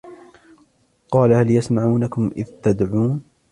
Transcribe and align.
قَالَ 1.11 1.33
هَلْ 1.33 1.51
يَسْمَعُونَكُمْ 1.51 2.31
إِذْ 2.37 2.43
تَدْعُونَ 2.45 3.23